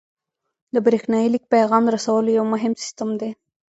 د 0.73 0.75
بریښنایي 0.85 1.27
لیک 1.33 1.43
پیغام 1.55 1.83
رسولو 1.95 2.29
یو 2.37 2.45
مهم 2.53 2.73
سیستم 2.83 3.09
دی. 3.19 3.29